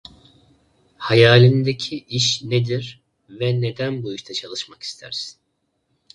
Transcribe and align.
Hayalindeki 0.97 2.05
iş 2.09 2.43
nedir 2.43 3.01
ve 3.29 3.61
neden 3.61 4.03
bu 4.03 4.13
işte 4.13 4.33
çalışmak 4.33 4.83
istersin? 4.83 5.37